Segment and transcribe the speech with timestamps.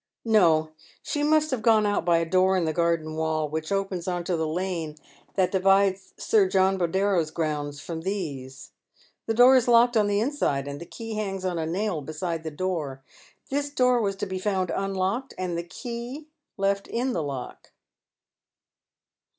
[0.25, 0.71] "No;
[1.03, 3.67] she must have gone out by a door in the garden wall 292 Dead Urn's
[3.67, 3.77] Shoes.
[3.77, 4.95] which opens into the lane
[5.35, 8.71] that divides Sir John Boldero's grounda from these.
[9.27, 12.41] The door is locked on the inside, and the key hangs on a nail beside
[12.43, 13.03] the door.
[13.51, 17.71] This door was found to be unlocked and the key left in the lock."